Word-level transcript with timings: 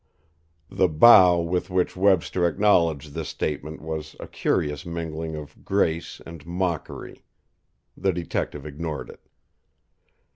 The 0.71 0.87
bow 0.87 1.39
with 1.41 1.69
which 1.69 1.95
Webster 1.95 2.47
acknowledged 2.47 3.13
this 3.13 3.29
statement 3.29 3.81
was 3.83 4.15
a 4.19 4.27
curious 4.27 4.83
mingling 4.83 5.35
of 5.35 5.63
grace 5.63 6.19
and 6.25 6.43
mockery. 6.43 7.23
The 7.95 8.11
detective 8.11 8.65
ignored 8.65 9.11
it. 9.11 9.21